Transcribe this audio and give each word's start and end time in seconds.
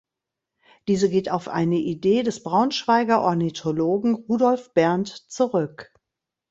Diese 0.87 1.11
geht 1.11 1.29
auf 1.29 1.47
eine 1.47 1.75
Idee 1.77 2.23
des 2.23 2.41
Braunschweiger 2.41 3.21
Ornithologen 3.21 4.15
Rudolf 4.15 4.73
Berndt 4.73 5.09
zurück. 5.09 5.93